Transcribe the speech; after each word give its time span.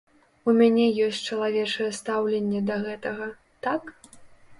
У 0.51 0.53
мяне 0.59 0.85
ёсць 1.07 1.19
чалавечае 1.35 1.89
стаўленне 1.97 2.61
да 2.71 2.79
гэтага, 2.87 3.29
так? 3.69 3.93